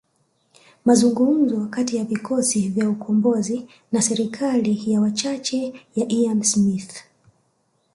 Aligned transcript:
Mazungumzo 0.85 1.65
kati 1.65 1.97
ya 1.97 2.03
vikosi 2.05 2.69
vya 2.69 2.89
ukombozi 2.89 3.67
na 3.91 4.01
serikali 4.01 4.91
ya 4.91 5.01
wachache 5.01 5.73
ya 5.95 6.07
Ian 6.11 6.43
Smith 6.43 7.03